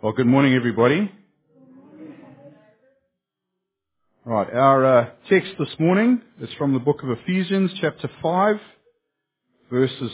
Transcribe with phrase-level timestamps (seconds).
[0.00, 1.10] Well, good morning, everybody.
[4.24, 8.56] Right, our uh, text this morning is from the book of Ephesians, chapter 5,
[9.68, 10.12] verses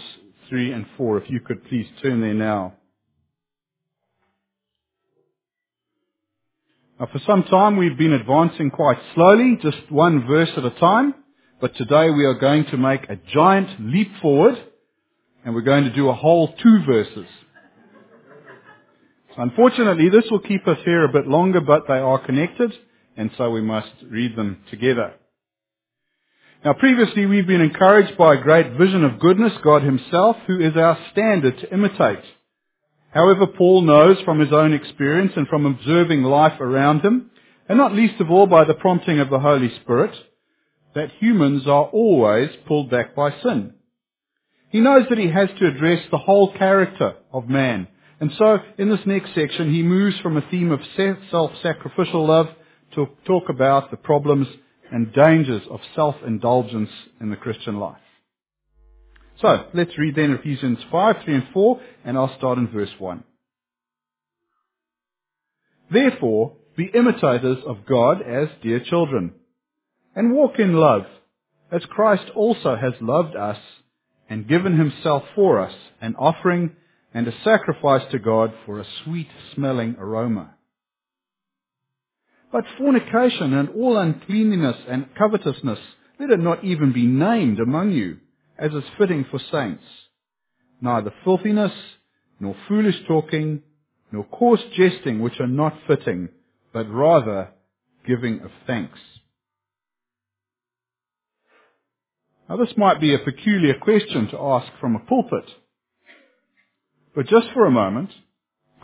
[0.48, 1.18] 3 and 4.
[1.18, 2.72] If you could please turn there now.
[6.98, 11.14] Now, for some time we've been advancing quite slowly, just one verse at a time,
[11.60, 14.56] but today we are going to make a giant leap forward,
[15.44, 17.26] and we're going to do a whole two verses.
[19.36, 22.72] Unfortunately, this will keep us here a bit longer, but they are connected,
[23.16, 25.14] and so we must read them together.
[26.64, 30.76] Now previously we've been encouraged by a great vision of goodness, God himself, who is
[30.76, 32.24] our standard to imitate.
[33.10, 37.30] However, Paul knows from his own experience and from observing life around him,
[37.68, 40.14] and not least of all by the prompting of the Holy Spirit,
[40.94, 43.74] that humans are always pulled back by sin.
[44.70, 47.88] He knows that he has to address the whole character of man.
[48.24, 50.80] And so, in this next section, he moves from a theme of
[51.30, 52.46] self-sacrificial love
[52.94, 54.46] to talk about the problems
[54.90, 56.88] and dangers of self-indulgence
[57.20, 57.98] in the Christian life.
[59.42, 63.24] So, let's read then Ephesians 5, 3 and 4, and I'll start in verse 1.
[65.90, 69.34] Therefore, be imitators of God as dear children,
[70.16, 71.02] and walk in love,
[71.70, 73.58] as Christ also has loved us
[74.30, 76.74] and given himself for us, an offering
[77.14, 80.54] and a sacrifice to God for a sweet smelling aroma.
[82.52, 85.78] But fornication and all uncleanness and covetousness,
[86.18, 88.18] let it not even be named among you,
[88.58, 89.84] as is fitting for saints.
[90.80, 91.72] Neither filthiness,
[92.40, 93.62] nor foolish talking,
[94.12, 96.28] nor coarse jesting, which are not fitting,
[96.72, 97.50] but rather
[98.06, 98.98] giving of thanks.
[102.48, 105.44] Now this might be a peculiar question to ask from a pulpit.
[107.14, 108.10] But just for a moment,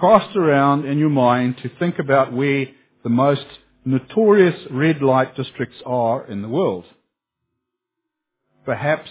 [0.01, 2.67] cast around in your mind to think about where
[3.03, 3.47] the most
[3.85, 6.85] notorious red light districts are in the world.
[8.65, 9.11] Perhaps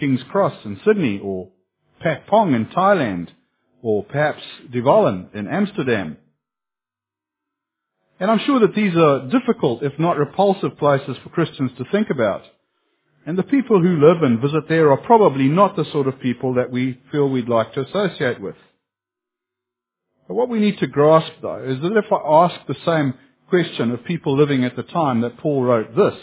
[0.00, 1.50] King's Cross in Sydney or
[2.04, 3.28] Patpong in Thailand
[3.82, 4.42] or perhaps
[4.72, 6.16] De Wallen in Amsterdam.
[8.18, 12.08] And I'm sure that these are difficult, if not repulsive places for Christians to think
[12.10, 12.42] about.
[13.24, 16.54] And the people who live and visit there are probably not the sort of people
[16.54, 18.56] that we feel we'd like to associate with.
[20.26, 23.14] But what we need to grasp though is that if I ask the same
[23.48, 26.18] question of people living at the time that Paul wrote this,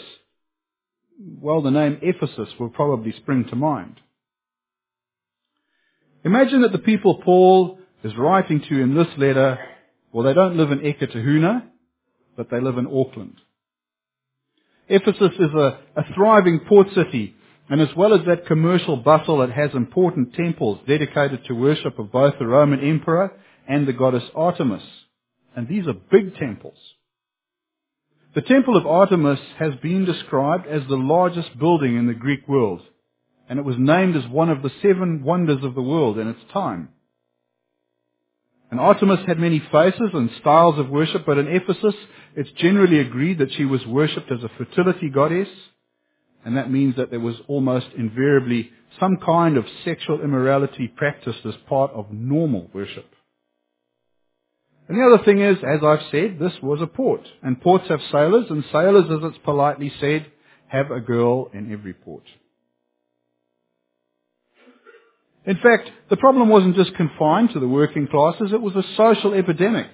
[1.40, 4.00] well, the name Ephesus will probably spring to mind.
[6.24, 9.58] Imagine that the people Paul is writing to in this letter,
[10.12, 11.62] well, they don't live in Eketahuna,
[12.36, 13.36] but they live in Auckland.
[14.90, 17.34] Ephesus is a, a thriving port city,
[17.68, 22.10] and as well as that commercial bustle, it has important temples dedicated to worship of
[22.10, 23.32] both the Roman emperor
[23.68, 24.82] and the goddess Artemis.
[25.54, 26.76] And these are big temples.
[28.34, 32.80] The Temple of Artemis has been described as the largest building in the Greek world,
[33.48, 36.40] and it was named as one of the seven wonders of the world in its
[36.52, 36.88] time.
[38.70, 41.94] And Artemis had many faces and styles of worship, but in Ephesus,
[42.36, 45.48] it's generally agreed that she was worshipped as a fertility goddess,
[46.44, 51.54] and that means that there was almost invariably some kind of sexual immorality practiced as
[51.68, 53.06] part of normal worship.
[54.88, 57.22] And the other thing is, as I've said, this was a port.
[57.42, 60.26] And ports have sailors, and sailors, as it's politely said,
[60.68, 62.24] have a girl in every port.
[65.46, 69.32] In fact, the problem wasn't just confined to the working classes, it was a social
[69.32, 69.88] epidemic.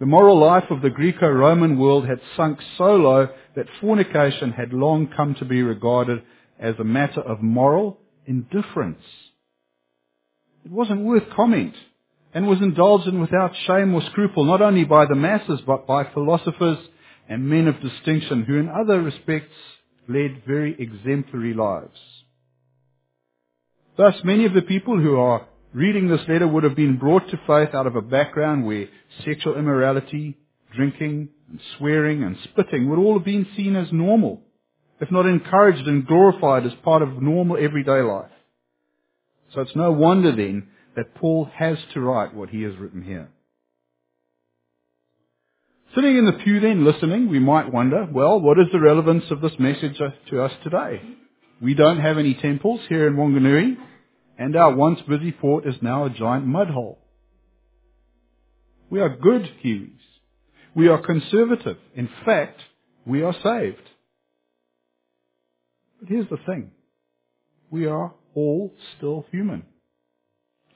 [0.00, 5.08] The moral life of the Greco-Roman world had sunk so low that fornication had long
[5.14, 6.22] come to be regarded
[6.58, 9.02] as a matter of moral indifference.
[10.64, 11.74] It wasn't worth comment
[12.34, 16.04] and was indulged in without shame or scruple, not only by the masses, but by
[16.12, 16.78] philosophers
[17.28, 19.54] and men of distinction who in other respects
[20.08, 21.98] led very exemplary lives.
[23.96, 27.40] Thus, many of the people who are reading this letter would have been brought to
[27.46, 28.88] faith out of a background where
[29.24, 30.38] sexual immorality,
[30.74, 34.40] drinking, and swearing and spitting would all have been seen as normal,
[35.00, 38.30] if not encouraged and glorified as part of normal everyday life.
[39.54, 43.28] So it's no wonder then that Paul has to write what he has written here.
[45.94, 49.42] Sitting in the pew then listening, we might wonder, well, what is the relevance of
[49.42, 50.00] this message
[50.30, 51.02] to us today?
[51.62, 53.76] We don't have any temples here in Wanganui,
[54.36, 56.98] and our once busy port is now a giant mud hole.
[58.90, 59.90] We are good Kiwis.
[60.74, 61.78] We are conservative.
[61.94, 62.60] In fact,
[63.06, 63.88] we are saved.
[66.00, 66.72] But here's the thing.
[67.70, 69.64] We are all still human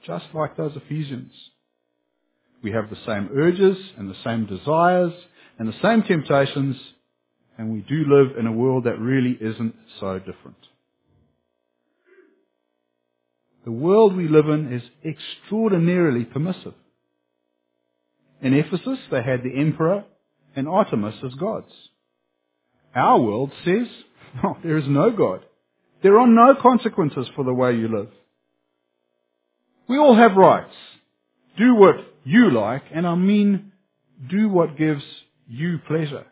[0.07, 1.33] just like those Ephesians.
[2.63, 5.13] We have the same urges and the same desires
[5.59, 6.77] and the same temptations,
[7.57, 10.57] and we do live in a world that really isn't so different.
[13.67, 16.73] The world we live in is extraordinarily permissive.
[18.41, 20.05] In Ephesus, they had the emperor
[20.55, 21.73] and Artemis as gods.
[22.95, 23.87] Our world says,
[24.45, 25.41] oh, there is no God.
[26.01, 28.07] There are no consequences for the way you live.
[29.89, 30.73] We all have rights.
[31.57, 33.73] Do what you like, and I mean
[34.29, 35.03] do what gives
[35.45, 36.25] you pleasure.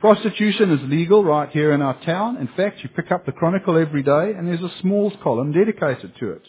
[0.00, 2.38] Prostitution is legal right here in our town.
[2.38, 6.14] In fact, you pick up the Chronicle every day and there's a small column dedicated
[6.18, 6.42] to it.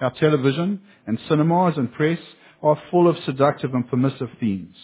[0.00, 2.18] Our television and cinemas and press
[2.60, 4.74] are full of seductive and permissive themes.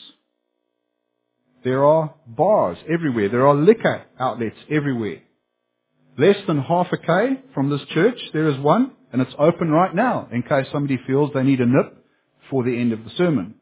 [1.64, 3.28] There are bars everywhere.
[3.28, 5.22] There are liquor outlets everywhere.
[6.16, 9.94] Less than half a K from this church, there is one, and it's open right
[9.94, 12.04] now in case somebody feels they need a nip
[12.48, 13.56] for the end of the sermon.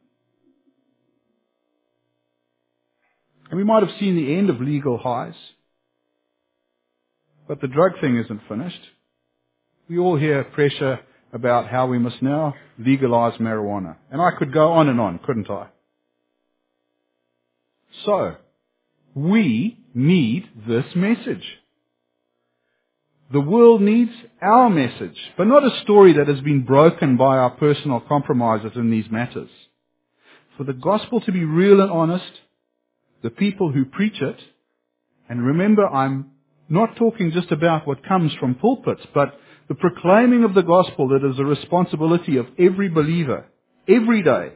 [3.52, 5.34] And we might have seen the end of legal highs,
[7.46, 8.80] but the drug thing isn't finished.
[9.90, 11.00] We all hear pressure
[11.34, 13.96] about how we must now legalize marijuana.
[14.10, 15.66] And I could go on and on, couldn't I?
[18.06, 18.36] So,
[19.14, 21.44] we need this message.
[23.34, 27.50] The world needs our message, but not a story that has been broken by our
[27.50, 29.50] personal compromises in these matters.
[30.56, 32.32] For the gospel to be real and honest,
[33.22, 34.36] the people who preach it,
[35.28, 36.32] and remember I'm
[36.68, 39.38] not talking just about what comes from pulpits, but
[39.68, 43.46] the proclaiming of the gospel that is a responsibility of every believer,
[43.88, 44.52] every day.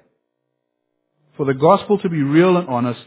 [1.36, 3.04] For the gospel to be real and honest,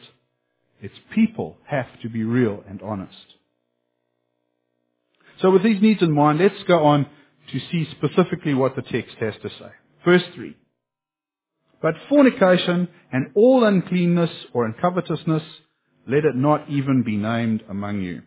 [0.81, 3.13] its people have to be real and honest.
[5.41, 7.05] So with these needs in mind, let's go on
[7.51, 9.71] to see specifically what the text has to say.
[10.05, 10.55] Verse 3.
[11.81, 15.43] But fornication and all uncleanness or uncovetousness,
[16.07, 18.23] let it not even be named among you.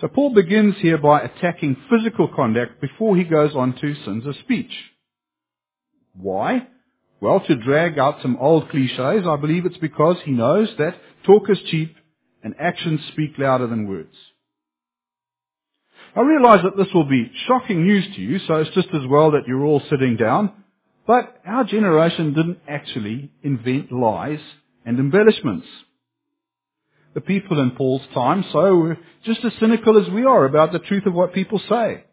[0.00, 4.36] So Paul begins here by attacking physical conduct before he goes on to sins of
[4.36, 4.72] speech.
[6.14, 6.66] Why?
[7.20, 10.94] Well, to drag out some old cliches, I believe it's because he knows that
[11.24, 11.96] talk is cheap
[12.44, 14.14] and actions speak louder than words.
[16.14, 19.32] I realize that this will be shocking news to you, so it's just as well
[19.32, 20.57] that you're all sitting down.
[21.08, 24.40] But our generation didn't actually invent lies
[24.84, 25.66] and embellishments.
[27.14, 30.80] The people in Paul's time so were just as cynical as we are about the
[30.80, 32.04] truth of what people say.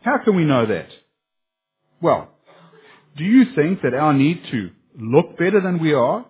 [0.00, 0.88] How can we know that?
[2.00, 2.32] Well,
[3.16, 6.26] do you think that our need to look better than we are,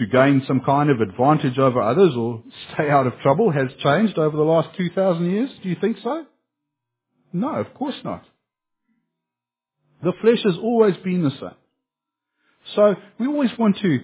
[0.00, 2.42] to gain some kind of advantage over others or
[2.74, 5.50] stay out of trouble has changed over the last 2,000 years?
[5.62, 6.26] Do you think so?
[7.32, 8.24] No, of course not.
[10.02, 11.56] The flesh has always been the same.
[12.74, 14.00] So we always want to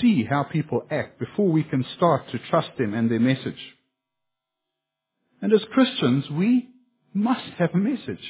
[0.00, 3.58] see how people act before we can start to trust them and their message.
[5.40, 6.68] And as Christians, we
[7.14, 8.24] must have a message.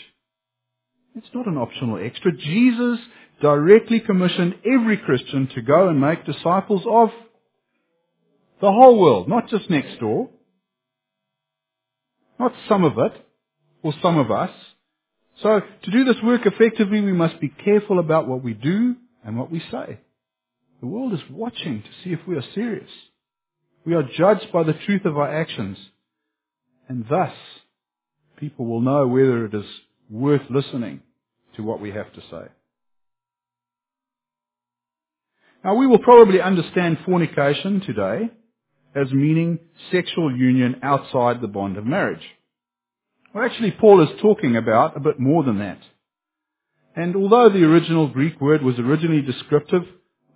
[1.17, 2.33] It's not an optional extra.
[2.33, 2.99] Jesus
[3.41, 7.11] directly commissioned every Christian to go and make disciples of
[8.61, 10.29] the whole world, not just next door,
[12.39, 13.13] not some of it,
[13.83, 14.51] or some of us.
[15.43, 19.39] So to do this work effectively, we must be careful about what we do and
[19.39, 19.99] what we say.
[20.81, 22.91] The world is watching to see if we are serious.
[23.85, 25.79] We are judged by the truth of our actions.
[26.89, 27.33] And thus,
[28.37, 29.65] people will know whether it is
[30.11, 31.01] worth listening
[31.57, 32.49] to what we have to say.
[35.65, 38.31] Now we will probably understand fornication today
[38.95, 39.59] as meaning
[39.93, 42.27] sexual union outside the bond of marriage.
[43.33, 45.79] Well actually Paul is talking about a bit more than that.
[46.97, 49.85] And although the original Greek word was originally descriptive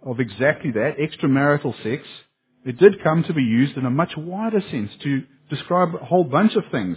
[0.07, 2.07] of exactly that, extramarital sex,
[2.65, 6.25] it did come to be used in a much wider sense to describe a whole
[6.25, 6.97] bunch of things.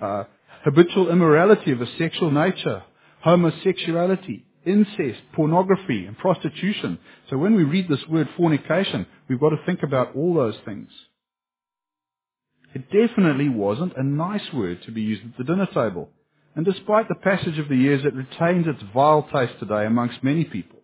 [0.00, 0.24] Uh,
[0.64, 2.82] habitual immorality of a sexual nature,
[3.24, 6.98] homosexuality, incest, pornography, and prostitution.
[7.30, 10.90] So when we read this word fornication, we've got to think about all those things.
[12.74, 16.10] It definitely wasn't a nice word to be used at the dinner table.
[16.54, 20.44] And despite the passage of the years, it retains its vile taste today amongst many
[20.44, 20.80] people,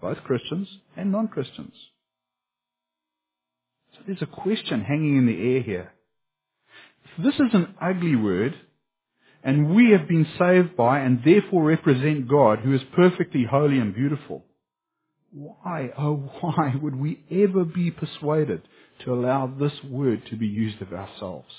[0.00, 1.72] both Christians and non-Christians.
[3.94, 5.92] So there's a question hanging in the air here.
[7.04, 8.54] If this is an ugly word,
[9.44, 13.94] and we have been saved by and therefore represent God who is perfectly holy and
[13.94, 14.42] beautiful.
[15.32, 18.62] Why, oh why would we ever be persuaded
[19.04, 21.52] to allow this word to be used of ourselves?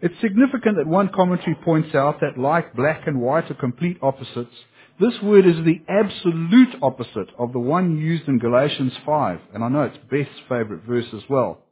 [0.00, 4.54] It's significant that one commentary points out that like black and white are complete opposites,
[5.00, 9.68] this word is the absolute opposite of the one used in Galatians 5, and I
[9.68, 11.64] know it's Beth's favorite verse as well,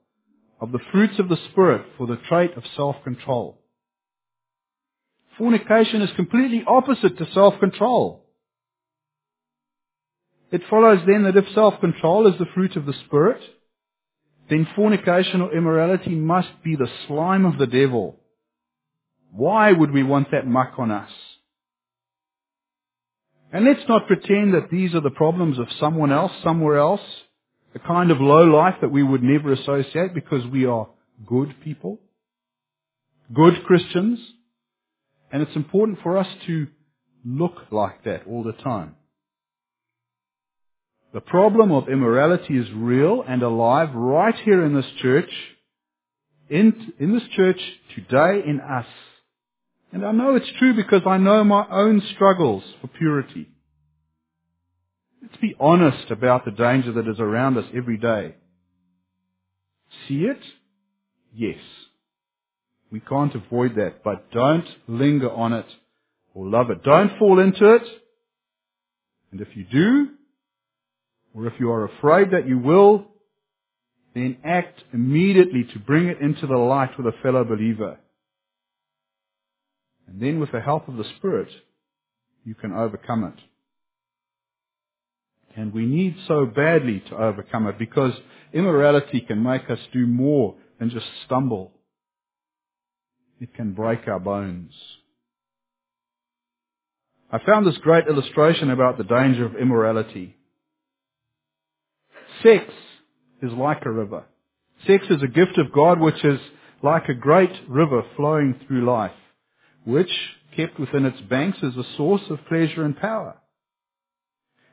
[0.60, 3.58] of the fruits of the Spirit for the trait of self-control.
[5.38, 8.21] Fornication is completely opposite to self-control.
[10.52, 13.40] It follows then that if self-control is the fruit of the Spirit,
[14.50, 18.20] then fornication or immorality must be the slime of the devil.
[19.30, 21.10] Why would we want that muck on us?
[23.50, 27.00] And let's not pretend that these are the problems of someone else, somewhere else,
[27.72, 30.88] the kind of low life that we would never associate because we are
[31.26, 31.98] good people,
[33.32, 34.18] good Christians,
[35.30, 36.66] and it's important for us to
[37.24, 38.96] look like that all the time.
[41.12, 45.28] The problem of immorality is real and alive right here in this church,
[46.48, 47.60] in, in this church
[47.94, 48.86] today in us.
[49.92, 53.48] And I know it's true because I know my own struggles for purity.
[55.20, 58.34] Let's be honest about the danger that is around us every day.
[60.08, 60.40] See it?
[61.34, 61.58] Yes.
[62.90, 65.66] We can't avoid that, but don't linger on it
[66.34, 66.82] or love it.
[66.82, 67.82] Don't fall into it.
[69.30, 70.08] And if you do,
[71.34, 73.06] or if you are afraid that you will,
[74.14, 77.98] then act immediately to bring it into the light with a fellow believer.
[80.06, 81.48] And then with the help of the Spirit,
[82.44, 83.42] you can overcome it.
[85.56, 88.12] And we need so badly to overcome it because
[88.52, 91.72] immorality can make us do more than just stumble.
[93.40, 94.72] It can break our bones.
[97.30, 100.36] I found this great illustration about the danger of immorality.
[102.42, 102.64] Sex
[103.42, 104.24] is like a river.
[104.86, 106.40] Sex is a gift of God which is
[106.82, 109.12] like a great river flowing through life,
[109.84, 110.10] which,
[110.56, 113.36] kept within its banks, is a source of pleasure and power.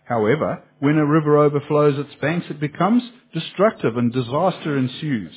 [0.05, 5.33] However, when a river overflows its banks, it becomes destructive and disaster ensues.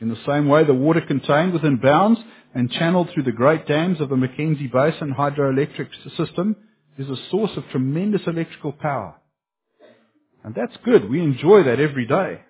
[0.00, 2.20] In the same way, the water contained within bounds
[2.54, 6.56] and channeled through the great dams of the Mackenzie Basin hydroelectric system
[6.96, 9.16] is a source of tremendous electrical power.
[10.44, 11.08] And that's good.
[11.08, 12.42] We enjoy that every day.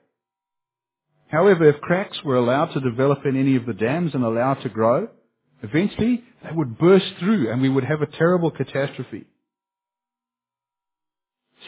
[1.29, 4.69] However, if cracks were allowed to develop in any of the dams and allowed to
[4.69, 5.09] grow,
[5.63, 9.25] eventually they would burst through and we would have a terrible catastrophe.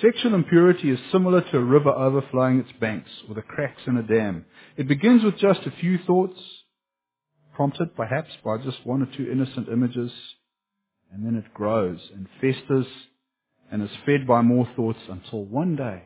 [0.02, 4.02] Sexual impurity is similar to a river overflowing its banks or the cracks in a
[4.02, 4.44] dam.
[4.76, 6.38] It begins with just a few thoughts,
[7.54, 10.12] prompted perhaps by just one or two innocent images,
[11.10, 12.86] and then it grows and festers
[13.72, 16.02] and is fed by more thoughts until one day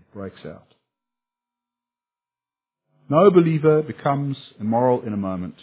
[0.00, 0.74] it breaks out.
[3.08, 5.56] No believer becomes immoral in a moment.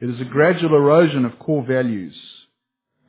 [0.00, 2.14] It is a gradual erosion of core values,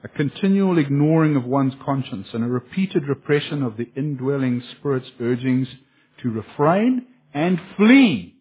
[0.03, 5.67] a continual ignoring of one's conscience, and a repeated repression of the indwelling Spirit's urgings
[6.23, 8.35] to refrain and flee.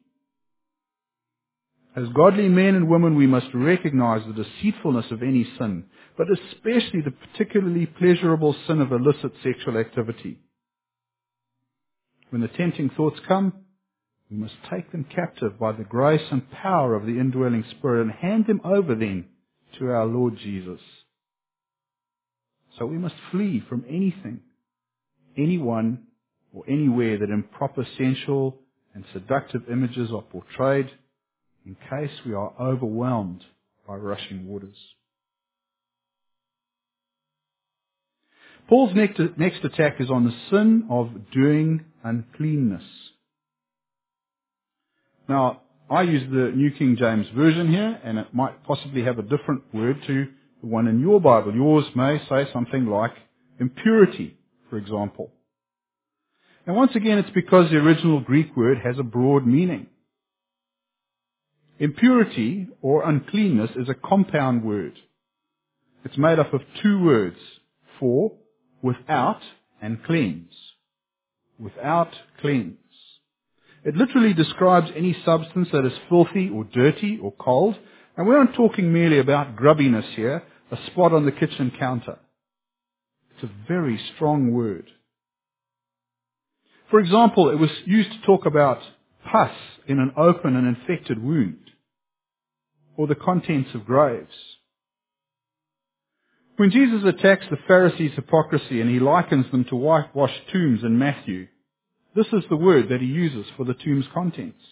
[1.96, 5.84] As godly men and women, we must recognize the deceitfulness of any sin
[6.16, 10.38] but especially the particularly pleasurable sin of illicit sexual activity.
[12.30, 13.52] When the tempting thoughts come,
[14.30, 18.10] we must take them captive by the grace and power of the indwelling Spirit and
[18.10, 19.26] hand them over then
[19.78, 20.80] to our Lord Jesus.
[22.78, 24.40] So we must flee from anything,
[25.36, 26.02] anyone,
[26.52, 28.58] or anywhere that improper sensual
[28.94, 30.90] and seductive images are portrayed
[31.64, 33.44] in case we are overwhelmed
[33.86, 34.76] by rushing waters.
[38.68, 42.84] Paul's next, next attack is on the sin of doing uncleanness.
[45.28, 49.22] Now, I use the New King James Version here, and it might possibly have a
[49.22, 50.26] different word to
[50.60, 51.54] the one in your Bible.
[51.54, 53.12] Yours may say something like
[53.58, 54.36] impurity,
[54.70, 55.32] for example.
[56.66, 59.86] And once again, it's because the original Greek word has a broad meaning.
[61.78, 64.94] Impurity or uncleanness is a compound word.
[66.04, 67.36] It's made up of two words,
[67.98, 68.32] for
[68.82, 69.40] without
[69.82, 70.54] and cleanse.
[71.58, 72.10] Without
[72.40, 72.76] cleanse.
[73.84, 77.76] It literally describes any substance that is filthy or dirty or cold.
[78.16, 82.18] And we aren't talking merely about grubbiness here, a spot on the kitchen counter.
[83.34, 84.86] It's a very strong word.
[86.90, 88.80] For example, it was used to talk about
[89.30, 89.52] pus
[89.86, 91.70] in an open and infected wound,
[92.96, 94.55] or the contents of graves.
[96.56, 101.48] When Jesus attacks the Pharisees' hypocrisy and he likens them to whitewashed tombs in Matthew,
[102.14, 104.64] This is the word that he uses for the tomb's contents.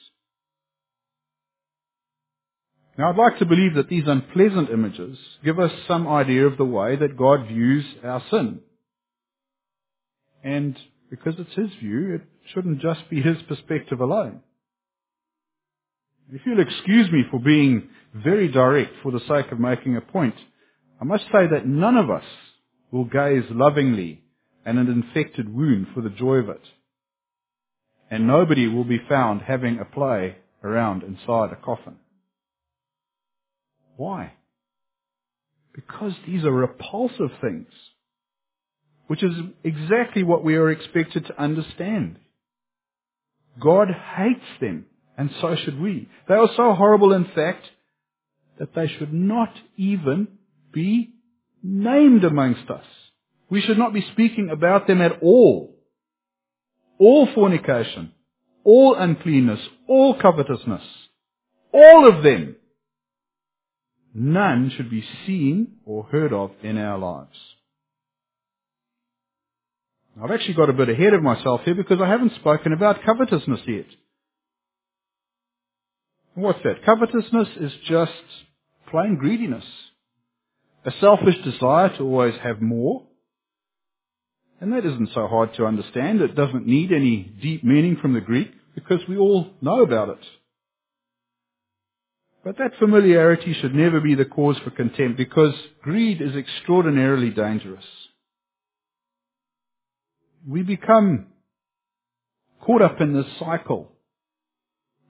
[2.96, 6.64] Now I'd like to believe that these unpleasant images give us some idea of the
[6.64, 8.60] way that God views our sin.
[10.42, 10.78] And
[11.10, 12.22] because it's his view, it
[12.54, 14.40] shouldn't just be his perspective alone.
[16.32, 20.34] If you'll excuse me for being very direct for the sake of making a point,
[21.04, 22.24] I must say that none of us
[22.90, 24.22] will gaze lovingly
[24.64, 26.62] at an infected wound for the joy of it.
[28.10, 31.96] And nobody will be found having a play around inside a coffin.
[33.96, 34.32] Why?
[35.74, 37.68] Because these are repulsive things,
[39.06, 42.16] which is exactly what we are expected to understand.
[43.60, 44.86] God hates them,
[45.18, 46.08] and so should we.
[46.28, 47.66] They are so horrible, in fact,
[48.58, 50.28] that they should not even
[50.74, 51.14] be
[51.62, 52.84] named amongst us.
[53.48, 55.76] We should not be speaking about them at all.
[56.98, 58.12] All fornication,
[58.64, 60.82] all uncleanness, all covetousness,
[61.72, 62.56] all of them
[64.14, 67.36] none should be seen or heard of in our lives.
[70.22, 73.60] I've actually got a bit ahead of myself here because I haven't spoken about covetousness
[73.66, 73.86] yet.
[76.34, 76.84] What's that?
[76.84, 78.12] Covetousness is just
[78.90, 79.64] plain greediness.
[80.84, 83.04] A selfish desire to always have more.
[84.60, 86.20] And that isn't so hard to understand.
[86.20, 90.24] It doesn't need any deep meaning from the Greek because we all know about it.
[92.44, 97.84] But that familiarity should never be the cause for contempt because greed is extraordinarily dangerous.
[100.46, 101.28] We become
[102.60, 103.92] caught up in this cycle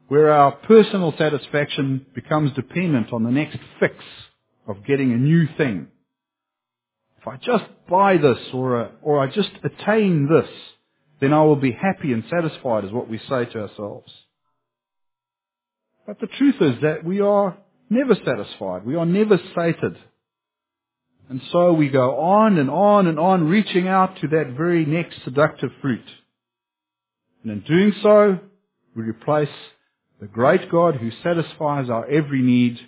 [0.07, 3.97] where our personal satisfaction becomes dependent on the next fix
[4.67, 5.89] of getting a new thing.
[7.21, 10.51] If I just buy this or, a, or I just attain this,
[11.21, 14.13] then I will be happy and satisfied is what we say to ourselves.
[16.07, 17.57] But the truth is that we are
[17.89, 18.85] never satisfied.
[18.85, 19.97] We are never sated.
[21.31, 25.25] And so we go on and on and on, reaching out to that very next
[25.25, 26.05] seductive fruit.
[27.43, 28.39] And in doing so,
[28.95, 29.49] we replace
[30.21, 32.79] the great God who satisfies our every need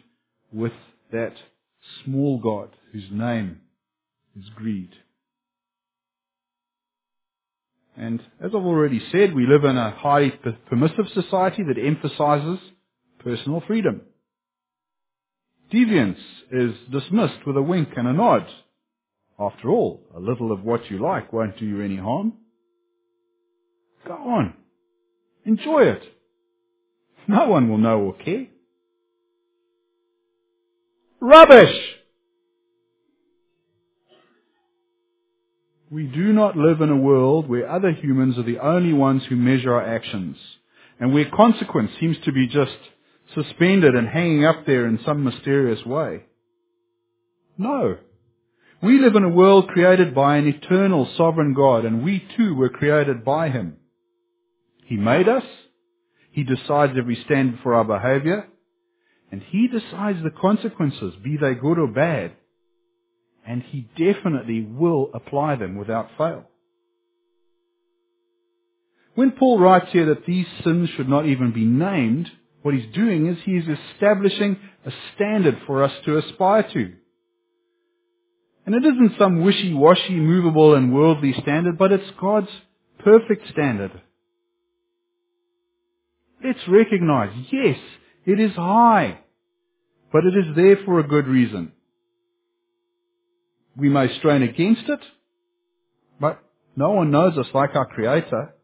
[0.53, 0.72] with
[1.12, 1.33] that
[2.05, 3.61] small God whose name
[4.38, 4.90] is greed.
[7.96, 10.33] And as I've already said, we live in a highly
[10.68, 12.59] permissive society that emphasizes
[13.20, 14.03] personal freedom.
[15.72, 16.18] Deviance
[16.53, 18.46] is dismissed with a wink and a nod.
[19.38, 22.35] After all, a little of what you like won't do you any harm.
[24.07, 24.55] Go on.
[25.44, 26.03] Enjoy it.
[27.27, 28.46] No one will know or care.
[31.20, 31.74] Rubbish!
[35.90, 39.37] We do not live in a world where other humans are the only ones who
[39.37, 40.37] measure our actions,
[40.98, 42.76] and where consequence seems to be just
[43.35, 46.24] suspended and hanging up there in some mysterious way.
[47.57, 47.98] No.
[48.83, 52.68] We live in a world created by an eternal sovereign God and we too were
[52.68, 53.76] created by Him.
[54.85, 55.44] He made us.
[56.31, 58.48] He decides every standard for our behavior.
[59.31, 62.33] And He decides the consequences, be they good or bad.
[63.47, 66.45] And He definitely will apply them without fail.
[69.15, 72.31] When Paul writes here that these sins should not even be named,
[72.62, 76.93] what he's doing is he's establishing a standard for us to aspire to.
[78.67, 82.51] And it isn't some wishy-washy, movable and worldly standard, but it's God's
[82.99, 83.93] perfect standard.
[86.45, 87.79] Let's recognize, yes,
[88.27, 89.21] it is high,
[90.12, 91.73] but it is there for a good reason.
[93.77, 95.01] We may strain against it,
[96.21, 96.43] but
[96.75, 98.55] no one knows us like our Creator.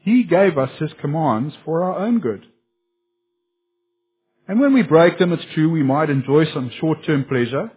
[0.00, 2.44] He gave us His commands for our own good.
[4.48, 7.70] And when we break them, it's true, we might enjoy some short-term pleasure,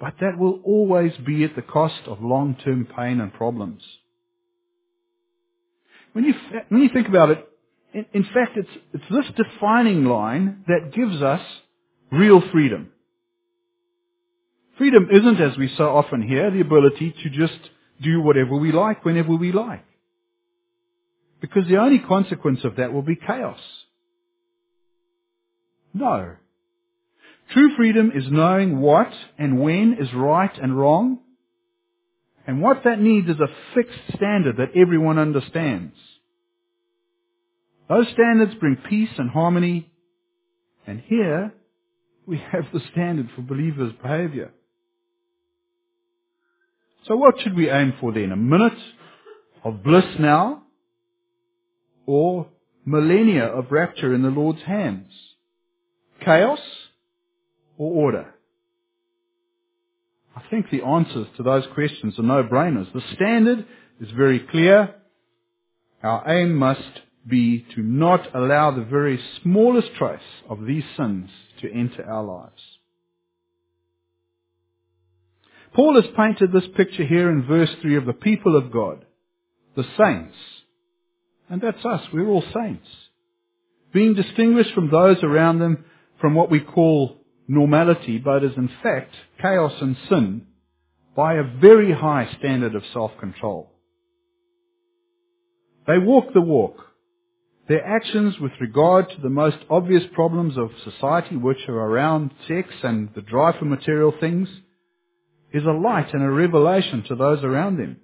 [0.00, 3.82] but that will always be at the cost of long-term pain and problems.
[6.12, 6.34] When you,
[6.68, 7.48] when you think about it,
[7.94, 11.40] in, in fact, it's, it's this defining line that gives us
[12.10, 12.90] real freedom.
[14.76, 17.58] Freedom isn't, as we so often hear, the ability to just
[18.02, 19.84] do whatever we like whenever we like.
[21.40, 23.60] Because the only consequence of that will be chaos.
[25.92, 26.34] No.
[27.52, 31.20] True freedom is knowing what and when is right and wrong.
[32.46, 35.94] And what that needs is a fixed standard that everyone understands.
[37.88, 39.90] Those standards bring peace and harmony.
[40.86, 41.52] And here
[42.26, 44.50] we have the standard for believers' behavior.
[47.06, 48.32] So what should we aim for then?
[48.32, 48.78] A minute
[49.62, 50.62] of bliss now
[52.06, 52.48] or
[52.84, 55.12] millennia of rapture in the Lord's hands?
[56.24, 56.60] Chaos
[57.76, 58.34] or order?
[60.36, 62.92] I think the answers to those questions are no-brainers.
[62.92, 63.66] The standard
[64.00, 64.94] is very clear.
[66.02, 66.80] Our aim must
[67.26, 72.62] be to not allow the very smallest trace of these sins to enter our lives.
[75.74, 79.04] Paul has painted this picture here in verse 3 of the people of God,
[79.74, 80.36] the saints.
[81.48, 82.86] And that's us, we're all saints.
[83.92, 85.84] Being distinguished from those around them
[86.20, 87.16] from what we call
[87.48, 90.46] normality, but is in fact chaos and sin,
[91.16, 93.70] by a very high standard of self-control.
[95.86, 96.76] They walk the walk.
[97.66, 102.68] Their actions with regard to the most obvious problems of society, which are around sex
[102.82, 104.48] and the drive for material things,
[105.52, 107.96] is a light and a revelation to those around them.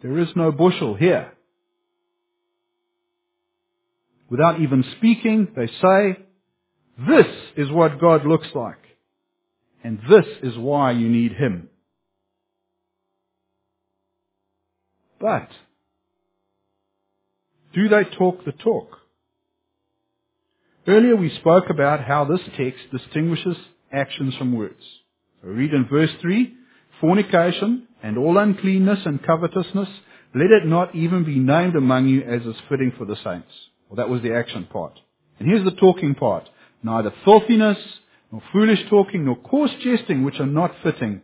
[0.00, 1.32] There is no bushel here.
[4.30, 6.16] Without even speaking, they say,
[7.06, 8.78] this is what God looks like.
[9.82, 11.68] And this is why you need Him.
[15.20, 15.48] But,
[17.74, 18.98] do they talk the talk?
[20.86, 23.56] Earlier we spoke about how this text distinguishes
[23.92, 24.82] actions from words.
[25.42, 26.54] We read in verse 3,
[27.00, 29.88] fornication and all uncleanness and covetousness,
[30.34, 33.50] let it not even be named among you as is fitting for the saints.
[33.88, 34.98] Well, that was the action part.
[35.38, 36.48] And here's the talking part.
[36.82, 37.78] Neither filthiness,
[38.30, 41.22] nor foolish talking, nor coarse jesting, which are not fitting,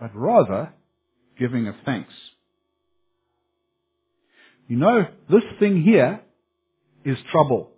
[0.00, 0.72] but rather
[1.38, 2.12] giving of thanks.
[4.68, 6.20] You know, this thing here
[7.04, 7.70] is trouble.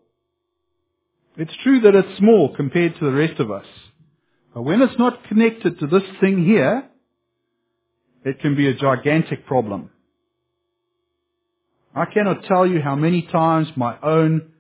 [1.37, 3.67] It's true that it's small compared to the rest of us.
[4.55, 6.89] But when it's not connected to this thing here,
[8.25, 9.91] it can be a gigantic problem.
[11.95, 14.53] I cannot tell you how many times my own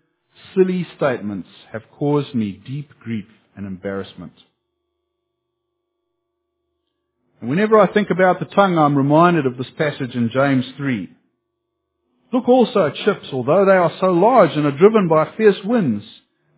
[0.54, 4.32] silly statements have caused me deep grief and embarrassment.
[7.40, 11.08] And whenever I think about the tongue, I'm reminded of this passage in James 3.
[12.32, 16.04] Look also at ships, although they are so large and are driven by fierce winds,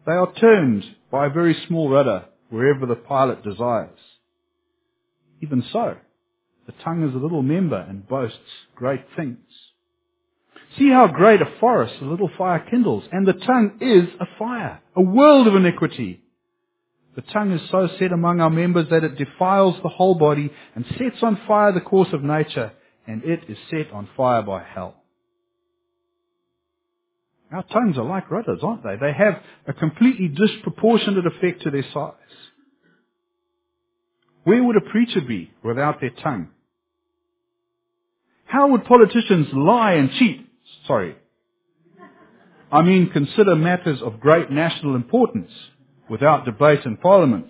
[0.04, 3.98] they are turned by a very small rudder wherever the pilot desires.
[5.40, 5.96] Even so,
[6.66, 8.38] the tongue is a little member and boasts
[8.74, 9.38] great things.
[10.78, 14.80] See how great a forest a little fire kindles, and the tongue is a fire,
[14.96, 16.22] a world of iniquity.
[17.16, 20.84] The tongue is so set among our members that it defiles the whole body and
[20.96, 22.72] sets on fire the course of nature,
[23.06, 24.99] and it is set on fire by hell.
[27.52, 28.96] Our tongues are like rudders, aren't they?
[29.00, 32.14] They have a completely disproportionate effect to their size.
[34.44, 36.48] Where would a preacher be without their tongue?
[38.44, 40.46] How would politicians lie and cheat?
[40.86, 41.16] Sorry.
[42.72, 45.50] I mean, consider matters of great national importance
[46.08, 47.46] without debate in Parliament.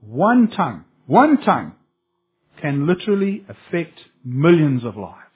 [0.00, 1.72] One tongue, one tongue
[2.60, 5.29] can literally affect millions of lives.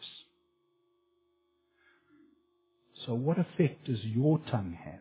[3.07, 5.01] So what effect does your tongue have?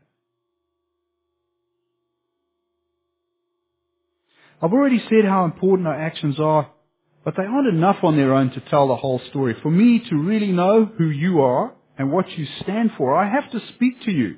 [4.61, 6.69] I've already said how important our actions are,
[7.23, 9.55] but they aren't enough on their own to tell the whole story.
[9.61, 13.51] For me to really know who you are and what you stand for, I have
[13.51, 14.37] to speak to you.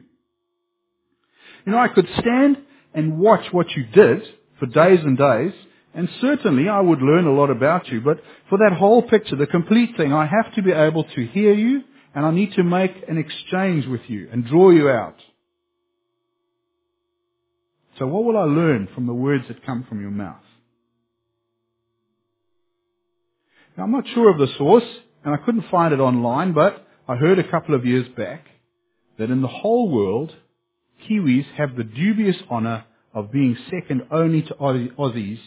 [1.65, 2.57] You know, I could stand
[2.93, 4.23] and watch what you did
[4.59, 5.53] for days and days,
[5.93, 9.47] and certainly I would learn a lot about you, but for that whole picture, the
[9.47, 11.83] complete thing, I have to be able to hear you,
[12.15, 15.17] and I need to make an exchange with you and draw you out.
[17.99, 20.41] So what will I learn from the words that come from your mouth?
[23.77, 24.85] Now, I'm not sure of the source,
[25.23, 28.45] and I couldn't find it online, but I heard a couple of years back
[29.17, 30.33] that in the whole world,
[31.07, 35.39] Kiwis have the dubious honour of being second only to Aussies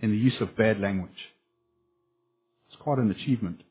[0.00, 1.10] in the use of bad language.
[2.68, 3.62] It's quite an achievement.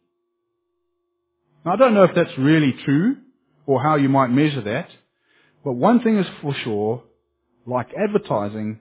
[1.65, 3.17] Now, I don't know if that's really true
[3.65, 4.89] or how you might measure that,
[5.63, 7.03] but one thing is for sure,
[7.65, 8.79] like advertising,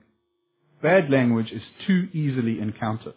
[0.81, 3.15] bad language is too easily encountered.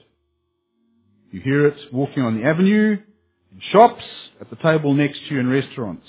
[1.30, 2.98] You hear it walking on the avenue,
[3.52, 4.02] in shops,
[4.40, 6.06] at the table next to you in restaurants.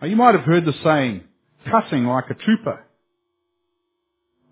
[0.00, 1.24] Now you might have heard the saying,
[1.70, 2.84] cussing like a trooper.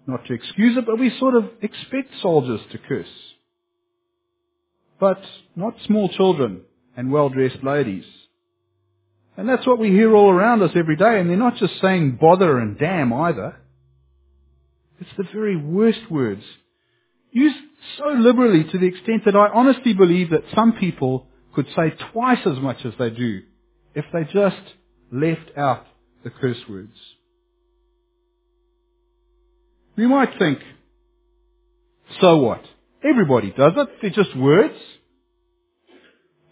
[0.06, 3.06] Not to excuse it, but we sort of expect soldiers to curse.
[5.00, 5.20] But
[5.56, 6.62] not small children
[6.96, 8.04] and well-dressed ladies.
[9.36, 12.18] And that's what we hear all around us every day, and they're not just saying
[12.20, 13.56] bother and damn either.
[15.00, 16.42] It's the very worst words.
[17.32, 17.56] Used
[17.98, 22.46] so liberally to the extent that I honestly believe that some people could say twice
[22.46, 23.42] as much as they do
[23.94, 24.62] if they just
[25.12, 25.86] left out
[26.22, 26.96] the curse words.
[29.96, 30.58] We might think,
[32.20, 32.62] so what?
[33.02, 33.88] Everybody does it.
[34.00, 34.74] They're just words.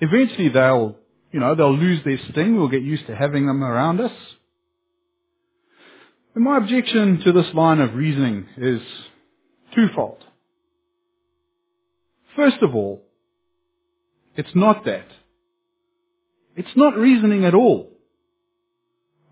[0.02, 0.96] Eventually they'll,
[1.30, 2.56] you know, they'll lose their sting.
[2.56, 4.10] We'll get used to having them around us.
[6.34, 8.80] And my objection to this line of reasoning is
[9.76, 10.18] twofold.
[12.34, 13.04] First of all,
[14.34, 15.06] it's not that.
[16.56, 17.88] It's not reasoning at all.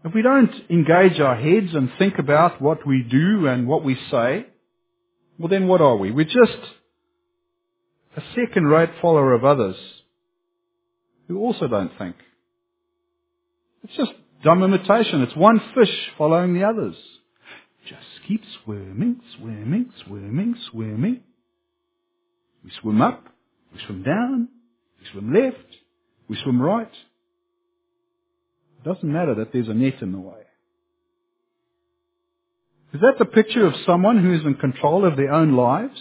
[0.05, 3.97] If we don't engage our heads and think about what we do and what we
[4.09, 4.47] say,
[5.37, 6.13] well then what are we?
[6.13, 6.59] We're just
[8.17, 9.77] a second-rate follower of others
[11.31, 12.17] who also don't think.
[13.85, 14.11] It's just
[14.43, 15.23] dumb imitation.
[15.23, 16.97] It's one fish following the others.
[17.89, 21.21] Just keep swimming, swimming, swimming, swimming.
[22.65, 23.25] We swim up,
[23.73, 24.49] we swim down,
[25.01, 25.77] we swim left,
[26.29, 26.91] we swim right.
[28.79, 30.43] It doesn't matter that there's a net in the way.
[32.93, 36.01] Is that the picture of someone who is in control of their own lives?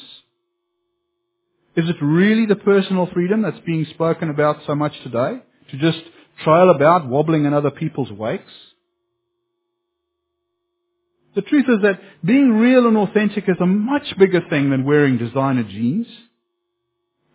[1.76, 5.40] Is it really the personal freedom that's being spoken about so much today?
[5.72, 6.00] To just
[6.44, 8.52] trail about wobbling in other people's wakes?
[11.36, 15.18] The truth is that being real and authentic is a much bigger thing than wearing
[15.18, 16.08] designer jeans,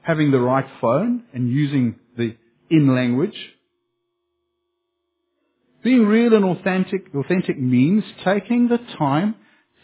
[0.03, 2.37] having the right phone and using the
[2.71, 3.37] in language.
[5.85, 9.37] Being real and authentic, authentic means taking the time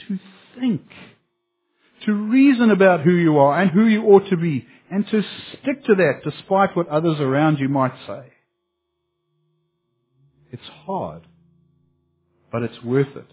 [0.08, 0.18] to
[0.58, 0.82] think
[2.06, 5.84] to reason about who you are and who you ought to be, and to stick
[5.84, 8.22] to that despite what others around you might say.
[10.50, 11.22] It's hard,
[12.50, 13.30] but it's worth it.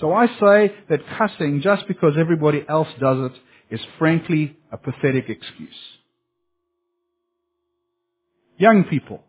[0.00, 5.28] So I say that cussing just because everybody else does it is frankly a pathetic
[5.28, 5.70] excuse.
[8.58, 9.22] Young people.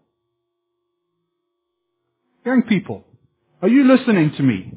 [2.46, 3.04] Young people,
[3.62, 4.72] are you listening to me?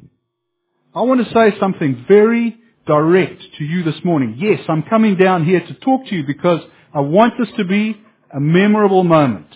[0.94, 2.58] I want to say something very
[2.88, 4.36] direct to you this morning.
[4.38, 6.60] Yes, I'm coming down here to talk to you because
[6.92, 8.00] I want this to be
[8.34, 9.46] a memorable moment.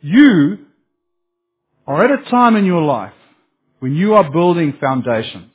[0.00, 0.58] You
[1.86, 3.12] are at a time in your life
[3.78, 5.52] when you are building foundations.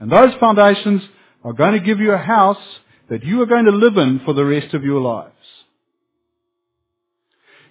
[0.00, 1.02] And those foundations
[1.44, 2.62] are going to give you a house
[3.08, 5.32] that you are going to live in for the rest of your lives.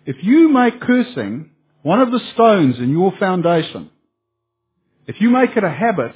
[0.06, 1.52] If you make cursing
[1.84, 3.91] one of the stones in your foundation,
[5.08, 6.13] if you make it a habit,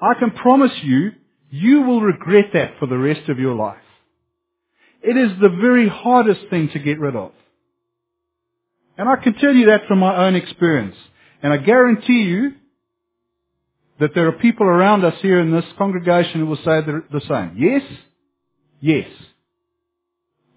[0.00, 1.12] I can promise you,
[1.50, 3.76] you will regret that for the rest of your life.
[5.02, 7.32] It is the very hardest thing to get rid of.
[8.96, 10.96] And I can tell you that from my own experience.
[11.42, 12.52] And I guarantee you
[14.00, 17.56] that there are people around us here in this congregation who will say the same.
[17.58, 17.82] Yes?
[18.80, 19.08] Yes.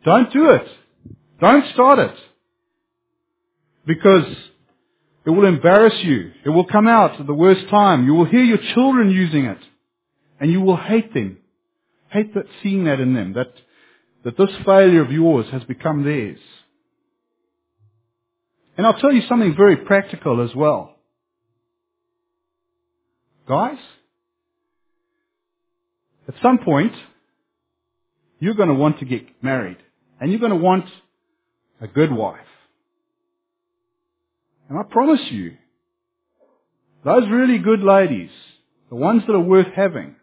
[0.04, 0.68] Don't do it.
[1.42, 2.16] Don't start it.
[3.86, 4.26] Because
[5.26, 6.32] it will embarrass you.
[6.46, 8.06] It will come out at the worst time.
[8.06, 9.58] You will hear your children using it.
[10.40, 11.40] And you will hate them.
[12.10, 13.34] Hate that, seeing that in them.
[13.34, 13.52] That,
[14.24, 16.40] that this failure of yours has become theirs.
[18.78, 20.96] And I'll tell you something very practical as well.
[23.48, 23.78] Guys,
[26.28, 26.94] at some point,
[28.40, 29.78] you're going to want to get married.
[30.20, 30.86] And you're going to want
[31.82, 32.40] a good wife.
[34.70, 35.56] And I promise you,
[37.04, 38.32] those really good ladies,
[38.90, 40.16] the ones that are worth having,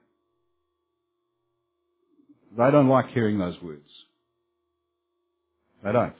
[2.56, 3.88] they don't like hearing those words.
[5.84, 6.14] They don't.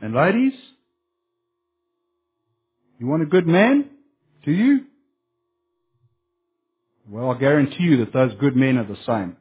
[0.00, 0.52] And ladies,
[2.98, 3.88] you want a good man?
[4.44, 4.84] Do you?
[7.08, 9.36] Well, I guarantee you that those good men are the same.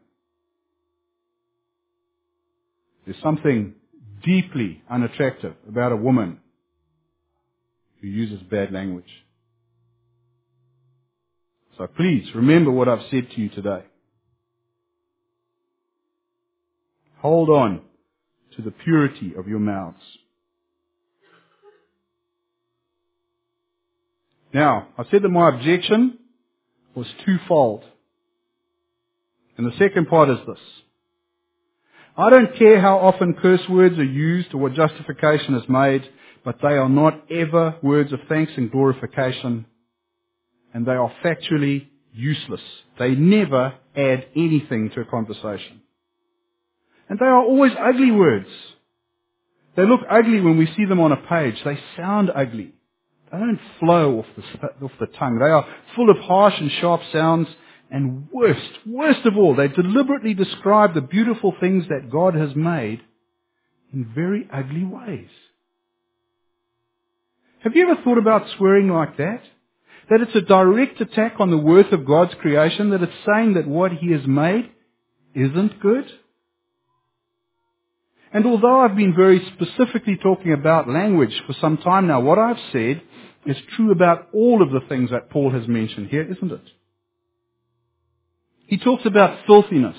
[3.06, 3.74] There's something
[4.24, 6.40] deeply unattractive about a woman
[8.02, 9.10] who uses bad language.
[11.78, 13.84] So please remember what I've said to you today.
[17.20, 17.82] Hold on
[18.56, 20.02] to the purity of your mouths.
[24.54, 26.18] Now, I said that my objection
[26.96, 27.84] was twofold.
[29.58, 30.60] And the second part is this.
[32.18, 36.02] I don't care how often curse words are used or what justification is made,
[36.44, 39.68] but they are not ever words of thanks and glorification,
[40.74, 42.62] and they are factually useless.
[42.98, 45.82] They never add anything to a conversation.
[47.08, 48.50] And they are always ugly words.
[49.76, 51.56] They look ugly when we see them on a page.
[51.64, 52.74] They sound ugly.
[53.32, 55.38] They don't flow off the, off the tongue.
[55.38, 57.48] They are full of harsh and sharp sounds,
[57.90, 63.02] And worst, worst of all, they deliberately describe the beautiful things that God has made
[63.94, 65.30] in very ugly ways.
[67.64, 69.42] Have you ever thought about swearing like that?
[70.10, 73.68] That it's a direct attack on the worth of God's creation, that it's saying that
[73.68, 74.70] what He has made
[75.34, 76.06] isn't good?
[78.34, 82.60] And although I've been very specifically talking about language for some time now, what I've
[82.72, 83.02] said
[83.46, 86.62] is true about all of the things that Paul has mentioned here, isn't it?
[88.68, 89.98] He talks about filthiness.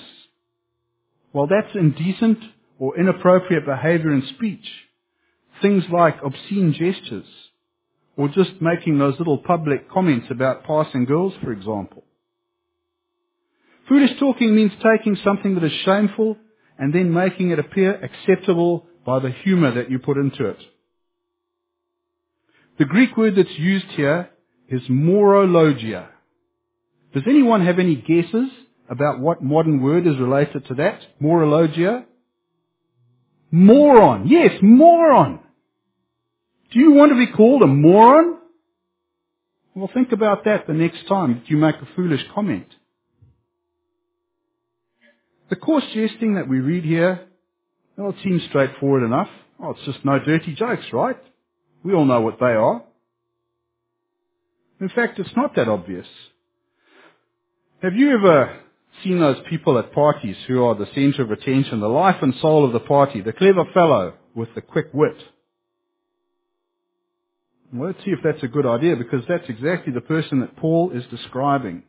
[1.33, 2.39] Well, that's indecent
[2.79, 4.65] or inappropriate behavior and speech.
[5.61, 7.27] Things like obscene gestures
[8.15, 12.03] or just making those little public comments about passing girls, for example.
[13.87, 16.37] Foolish talking means taking something that is shameful
[16.77, 20.59] and then making it appear acceptable by the humor that you put into it.
[22.77, 24.29] The Greek word that's used here
[24.69, 26.09] is morologia.
[27.13, 28.49] Does anyone have any guesses
[28.89, 30.99] about what modern word is related to that?
[31.19, 32.05] Morologia?
[33.51, 34.27] Moron.
[34.27, 35.39] Yes, moron.
[36.71, 38.37] Do you want to be called a moron?
[39.73, 42.67] Well, think about that the next time you make a foolish comment.
[45.49, 47.27] The coarse jesting that we read here,
[47.97, 49.29] well, it seems straightforward enough.
[49.59, 51.17] Oh, it's just no dirty jokes, right?
[51.83, 52.83] We all know what they are.
[54.79, 56.05] In fact, it's not that obvious.
[57.81, 58.59] Have you ever
[59.05, 62.65] seen those people at parties who are the center of attention, the life and soul
[62.65, 65.15] of the party, the clever fellow with the quick wit?
[67.71, 70.91] Well, let's see if that's a good idea because that's exactly the person that Paul
[70.91, 71.83] is describing.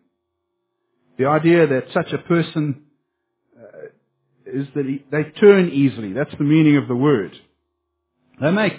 [1.19, 2.83] The idea that such a person
[3.59, 3.89] uh,
[4.47, 6.13] is that he, they turn easily.
[6.13, 7.33] That's the meaning of the word.
[8.41, 8.75] They make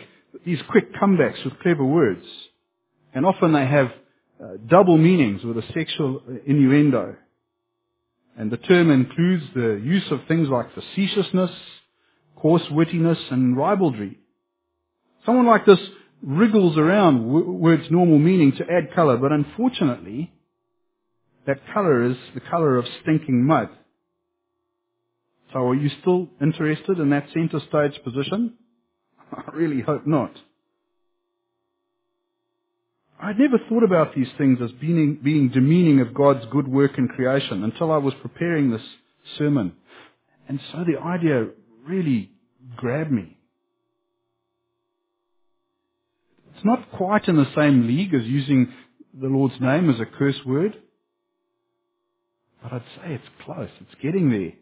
[0.46, 2.24] these quick comebacks with clever words.
[3.14, 3.92] And often they have
[4.42, 7.16] uh, double meanings with a sexual innuendo.
[8.38, 11.52] And the term includes the use of things like facetiousness,
[12.36, 14.18] coarse wittiness, and ribaldry.
[15.26, 15.80] Someone like this
[16.24, 17.26] wriggles around
[17.60, 20.32] words' normal meaning to add color, but unfortunately,
[21.46, 23.70] that color is the color of stinking mud.
[25.54, 28.54] So are you still interested in that center stage position?
[29.32, 30.32] I really hope not.
[33.22, 37.08] I'd never thought about these things as being, being demeaning of God's good work in
[37.08, 38.82] creation until I was preparing this
[39.38, 39.74] sermon.
[40.48, 41.48] And so the idea
[41.88, 42.32] really
[42.76, 43.38] grabbed me.
[46.56, 48.74] It's not quite in the same league as using
[49.14, 50.76] the Lord's name as a curse word.
[52.64, 53.70] But I'd say it's close.
[53.82, 54.54] It's getting there.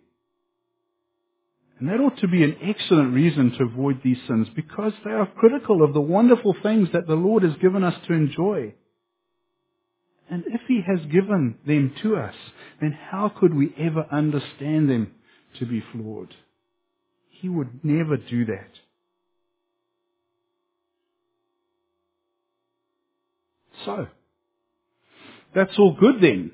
[1.80, 5.26] And that ought to be an excellent reason to avoid these sins because they are
[5.38, 8.74] critical of the wonderful things that the Lord has given us to enjoy.
[10.30, 12.36] And if He has given them to us,
[12.82, 15.14] then how could we ever understand them
[15.60, 16.36] to be flawed?
[17.30, 18.72] He would never do that.
[23.86, 24.08] So,
[25.56, 26.52] that's all good then.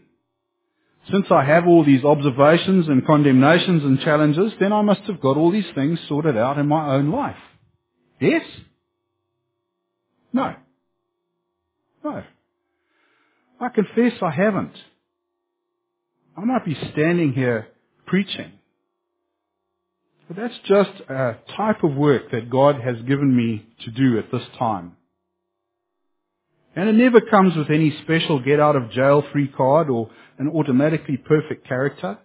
[1.12, 5.38] Since I have all these observations and condemnations and challenges, then I must have got
[5.38, 7.38] all these things sorted out in my own life.
[8.20, 8.44] Yes?
[10.34, 10.56] No.
[12.04, 12.24] No.
[13.60, 14.74] I confess I haven't.
[16.36, 17.68] I might be standing here
[18.08, 18.52] preaching.
[20.28, 24.32] But that's just a type of work that God has given me to do at
[24.32, 24.98] this time.
[26.76, 30.50] And it never comes with any special get out of jail free card or an
[30.50, 32.18] automatically perfect character.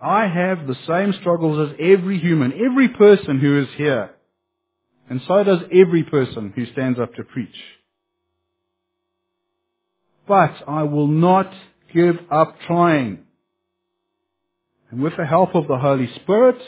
[0.00, 4.10] I have the same struggles as every human, every person who is here.
[5.08, 7.48] And so does every person who stands up to preach.
[10.26, 11.52] But I will not
[11.94, 13.20] give up trying.
[14.90, 16.60] And with the help of the Holy Spirit,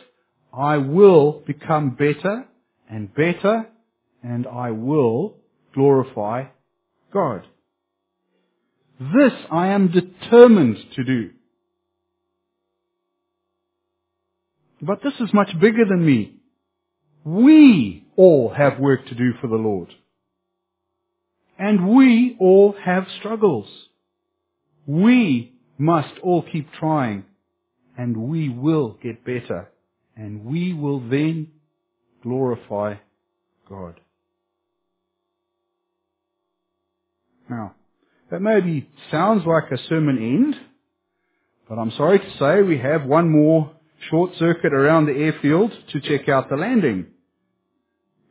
[0.53, 2.47] I will become better
[2.89, 3.67] and better
[4.23, 5.37] and I will
[5.75, 6.45] glorify
[7.13, 7.47] God.
[9.01, 11.31] This I am determined to do.
[14.83, 16.35] But this is much bigger than me.
[17.25, 19.93] We all have work to do for the Lord.
[21.59, 23.69] And we all have struggles.
[24.87, 27.25] We must all keep trying
[27.97, 29.69] and we will get better
[30.17, 31.49] and we will then
[32.23, 32.95] glorify
[33.69, 34.01] God.
[37.49, 37.75] Now,
[38.31, 40.55] that maybe sounds like a sermon end,
[41.69, 43.73] but I'm sorry to say we have one more
[44.11, 47.07] short circuit around the airfield to check out the landing.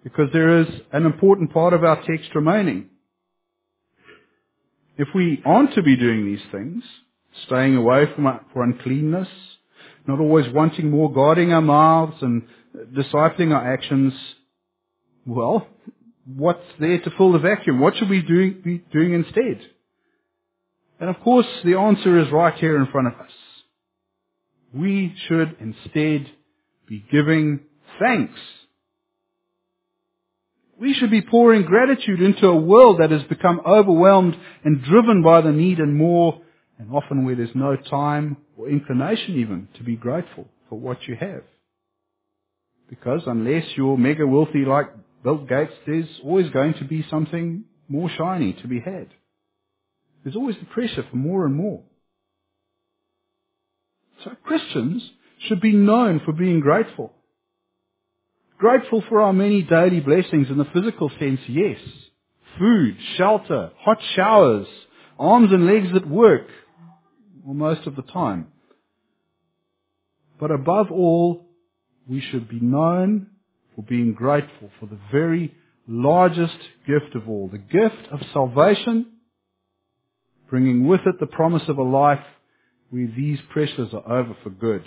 [0.04, 2.89] Because there is an important part of our text remaining.
[4.98, 6.84] If we aren't to be doing these things,
[7.45, 9.28] staying away from for uncleanness,
[10.08, 12.43] not always wanting more, guarding our mouths and
[12.95, 14.14] discipling our actions.
[15.26, 15.68] Well,
[16.26, 17.80] what's there to fill the vacuum?
[17.80, 19.60] What should we do, be doing instead?
[21.00, 23.32] And of course, the answer is right here in front of us.
[24.74, 26.30] We should instead
[26.88, 27.62] be giving
[28.00, 28.39] thanks.
[30.80, 35.41] We should be pouring gratitude into a world that has become overwhelmed and driven by
[35.41, 36.41] the need and more,
[36.78, 41.16] and often where there's no time or inclination even to be grateful for what you
[41.16, 41.43] have.
[42.89, 44.88] Because unless you're mega wealthy like
[45.24, 49.08] Bill Gates, there's always going to be something more shiny to be had.
[50.24, 51.84] There's always the pressure for more and more.
[54.24, 55.09] So Christians
[55.47, 57.13] should be known for being grateful.
[58.57, 61.78] Grateful for our many daily blessings in the physical sense, yes.
[62.57, 64.68] Food, shelter, hot showers,
[65.20, 66.47] arms and legs that work,
[67.45, 68.47] most of the time.
[70.39, 71.45] But above all,
[72.07, 73.28] we should be known
[73.76, 75.55] for being grateful for the very
[75.88, 79.05] largest gift of all, the gift of salvation
[80.50, 82.24] bringing with it the promise of a life
[82.89, 84.84] where these pressures are over for good.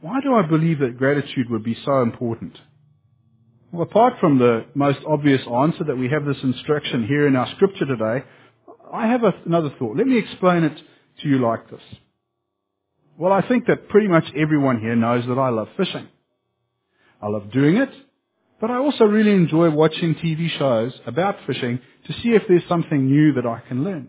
[0.00, 2.58] Why do I believe that gratitude would be so important?
[3.70, 7.48] Well, apart from the most obvious answer that we have this instruction here in our
[7.54, 8.24] scripture today,
[8.92, 9.96] I have another thought.
[9.96, 10.76] Let me explain it
[11.22, 11.80] to you like this.
[13.16, 16.08] Well, I think that pretty much everyone here knows that I love fishing.
[17.22, 17.90] I love doing it,
[18.62, 23.06] but I also really enjoy watching TV shows about fishing to see if there's something
[23.06, 24.08] new that I can learn.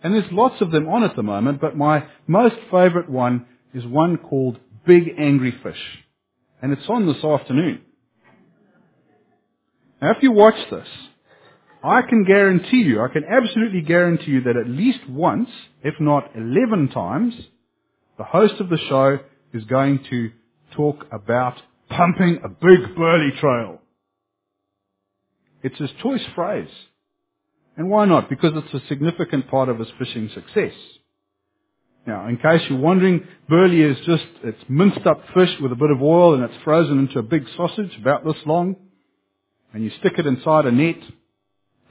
[0.00, 3.84] And there's lots of them on at the moment, but my most favorite one is
[3.84, 5.80] one called Big Angry Fish.
[6.62, 7.80] And it's on this afternoon.
[10.00, 10.86] Now if you watch this,
[11.82, 15.48] I can guarantee you, I can absolutely guarantee you that at least once,
[15.82, 17.34] if not 11 times,
[18.18, 19.18] the host of the show
[19.52, 20.30] is going to
[20.76, 21.56] talk about
[21.90, 23.80] pumping a big burley trail.
[25.62, 26.68] It's his choice phrase.
[27.76, 28.28] And why not?
[28.28, 30.74] Because it's a significant part of his fishing success.
[32.06, 35.90] Now, in case you're wondering, burley is just, it's minced up fish with a bit
[35.90, 38.76] of oil and it's frozen into a big sausage about this long.
[39.72, 40.98] And you stick it inside a net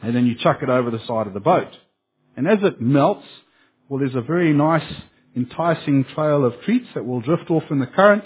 [0.02, 1.72] and then you chuck it over the side of the boat.
[2.38, 3.26] And as it melts,
[3.90, 4.90] well, there's a very nice,
[5.36, 8.24] enticing trail of treats that will drift off in the current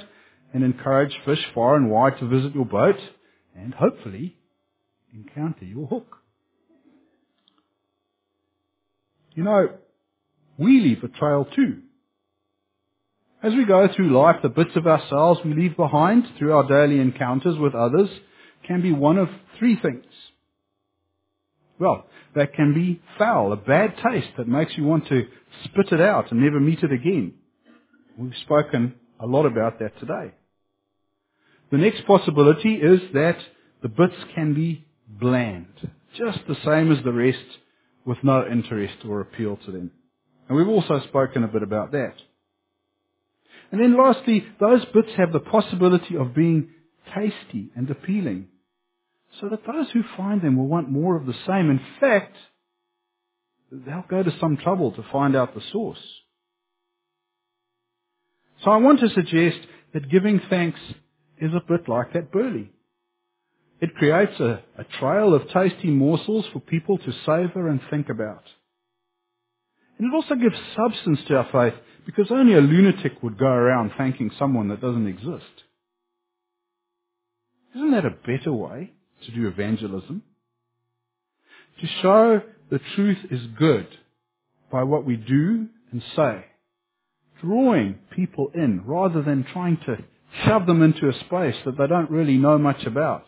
[0.53, 2.97] and encourage fish far and wide to visit your boat
[3.55, 4.35] and hopefully
[5.13, 6.17] encounter your hook.
[9.33, 9.69] You know,
[10.57, 11.81] we leave a trail too.
[13.43, 16.99] As we go through life, the bits of ourselves we leave behind through our daily
[16.99, 18.09] encounters with others
[18.65, 19.29] can be one of
[19.59, 20.05] three things.
[21.79, 25.27] Well, that can be foul, a bad taste that makes you want to
[25.65, 27.33] spit it out and never meet it again.
[28.17, 30.31] We've spoken a lot about that today.
[31.71, 33.37] The next possibility is that
[33.81, 35.67] the bits can be bland,
[36.17, 37.37] just the same as the rest
[38.05, 39.91] with no interest or appeal to them.
[40.47, 42.13] And we've also spoken a bit about that.
[43.71, 46.69] And then lastly, those bits have the possibility of being
[47.13, 48.47] tasty and appealing,
[49.41, 51.69] so that those who find them will want more of the same.
[51.69, 52.35] In fact,
[53.71, 55.99] they'll go to some trouble to find out the source.
[58.63, 59.59] So I want to suggest
[59.93, 60.79] that giving thanks
[61.39, 62.71] is a bit like that burley.
[63.79, 68.43] It creates a, a trail of tasty morsels for people to savor and think about.
[69.97, 73.91] And it also gives substance to our faith because only a lunatic would go around
[73.97, 75.45] thanking someone that doesn't exist.
[77.75, 78.93] Isn't that a better way
[79.25, 80.23] to do evangelism?
[81.81, 82.41] To show
[82.71, 83.87] the truth is good
[84.71, 86.45] by what we do and say
[87.41, 89.97] drawing people in rather than trying to
[90.45, 93.25] shove them into a space that they don't really know much about.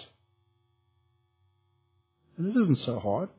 [2.38, 3.30] And it isn't so hard.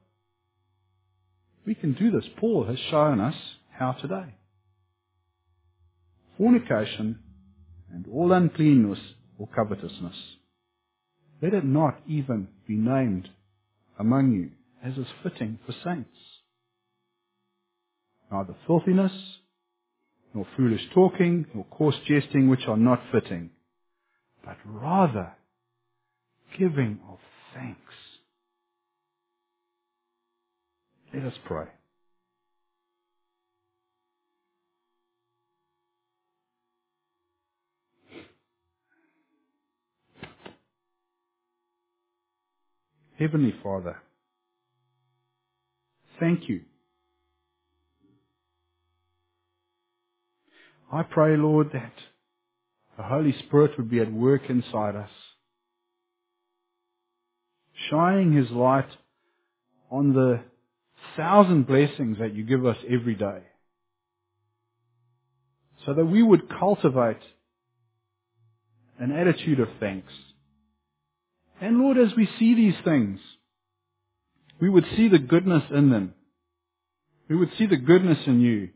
[1.66, 2.24] We can do this.
[2.38, 3.34] Paul has shown us
[3.70, 4.34] how today.
[6.38, 7.18] Fornication
[7.92, 8.98] and all uncleanness
[9.38, 10.16] or covetousness.
[11.42, 13.28] Let it not even be named
[13.98, 14.50] among you
[14.82, 16.16] as is fitting for saints.
[18.30, 19.12] Neither filthiness,
[20.34, 23.50] nor foolish talking, nor coarse jesting, which are not fitting,
[24.44, 25.32] but rather
[26.58, 27.18] giving of
[27.54, 27.80] thanks.
[31.12, 31.66] Let us pray.
[43.18, 43.96] Heavenly Father,
[46.18, 46.62] thank you.
[50.92, 51.92] I pray, Lord, that
[52.96, 55.10] the Holy Spirit would be at work inside us,
[57.90, 58.88] shining His light
[59.90, 60.40] on the
[61.16, 63.42] thousand blessings that you give us every day,
[65.86, 67.22] so that we would cultivate
[68.98, 70.12] an attitude of thanks.
[71.60, 73.20] And Lord, as we see these things,
[74.60, 76.14] we would see the goodness in them.
[77.28, 78.70] We would see the goodness in you.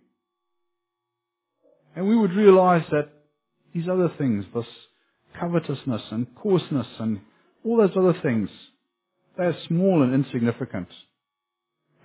[1.97, 3.09] And we would realize that
[3.73, 4.67] these other things, this
[5.39, 7.21] covetousness and coarseness and
[7.65, 8.49] all those other things,
[9.37, 10.89] they are small and insignificant.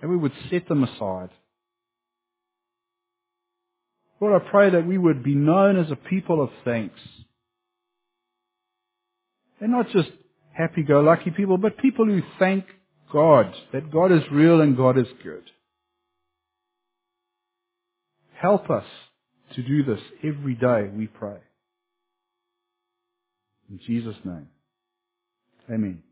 [0.02, 1.30] And we would set them aside.
[4.20, 6.98] Lord, I pray that we would be known as a people of thanks.
[9.60, 10.10] And not just
[10.52, 12.64] happy-go-lucky people, but people who thank
[13.12, 15.42] God, that God is real and God is good.
[18.34, 18.84] Help us
[19.54, 21.38] to do this every day, we pray.
[23.70, 24.48] In Jesus' name.
[25.70, 26.02] Amen.